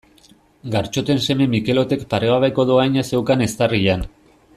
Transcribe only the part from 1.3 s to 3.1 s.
Mikelotek paregabeko dohaina